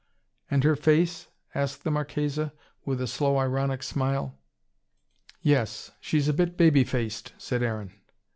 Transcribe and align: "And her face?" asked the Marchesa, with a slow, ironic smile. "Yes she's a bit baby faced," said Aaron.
"And 0.49 0.63
her 0.63 0.75
face?" 0.75 1.27
asked 1.53 1.83
the 1.83 1.91
Marchesa, 1.91 2.53
with 2.85 2.99
a 3.01 3.05
slow, 3.07 3.37
ironic 3.37 3.83
smile. 3.83 4.35
"Yes 5.43 5.91
she's 5.99 6.27
a 6.27 6.33
bit 6.33 6.57
baby 6.57 6.83
faced," 6.83 7.33
said 7.37 7.61
Aaron. 7.61 7.91